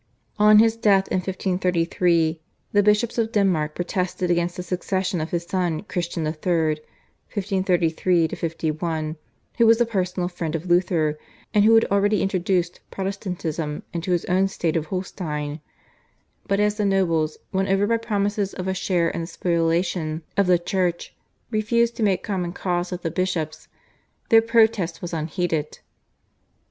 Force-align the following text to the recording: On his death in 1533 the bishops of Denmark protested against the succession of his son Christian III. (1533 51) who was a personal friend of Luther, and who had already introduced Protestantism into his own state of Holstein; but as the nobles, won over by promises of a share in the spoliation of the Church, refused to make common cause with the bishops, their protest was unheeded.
On 0.39 0.57
his 0.57 0.75
death 0.75 1.07
in 1.09 1.17
1533 1.17 2.41
the 2.71 2.81
bishops 2.81 3.19
of 3.19 3.31
Denmark 3.31 3.75
protested 3.75 4.31
against 4.31 4.57
the 4.57 4.63
succession 4.63 5.21
of 5.21 5.29
his 5.29 5.43
son 5.43 5.83
Christian 5.83 6.25
III. 6.25 6.33
(1533 6.43 8.27
51) 8.29 9.15
who 9.59 9.67
was 9.67 9.79
a 9.79 9.85
personal 9.85 10.27
friend 10.27 10.55
of 10.55 10.65
Luther, 10.65 11.19
and 11.53 11.65
who 11.65 11.75
had 11.75 11.85
already 11.91 12.23
introduced 12.23 12.79
Protestantism 12.89 13.83
into 13.93 14.11
his 14.11 14.25
own 14.25 14.47
state 14.47 14.75
of 14.75 14.87
Holstein; 14.87 15.61
but 16.47 16.59
as 16.59 16.77
the 16.77 16.85
nobles, 16.85 17.37
won 17.51 17.67
over 17.67 17.85
by 17.85 17.97
promises 17.97 18.55
of 18.55 18.67
a 18.67 18.73
share 18.73 19.09
in 19.09 19.21
the 19.21 19.27
spoliation 19.27 20.23
of 20.35 20.47
the 20.47 20.57
Church, 20.57 21.15
refused 21.51 21.95
to 21.97 22.01
make 22.01 22.23
common 22.23 22.53
cause 22.53 22.89
with 22.89 23.03
the 23.03 23.11
bishops, 23.11 23.67
their 24.29 24.41
protest 24.41 24.99
was 25.03 25.13
unheeded. 25.13 25.77